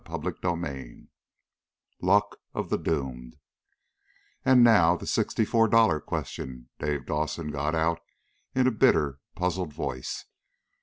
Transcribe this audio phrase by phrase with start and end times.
[0.07, 1.09] CHAPTER SIXTEEN
[2.01, 3.35] Luck of the Doomed
[4.43, 7.99] "And now, the sixty four dollar question," Dave Dawson got out
[8.55, 10.25] in a bitter, puzzled voice.